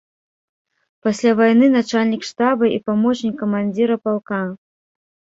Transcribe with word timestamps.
Пасля 1.07 1.33
вайны 1.39 1.67
начальнік 1.73 2.23
штаба 2.29 2.65
і 2.77 2.79
памочнік 2.87 3.35
камандзіра 3.43 3.97
палка. 4.07 4.41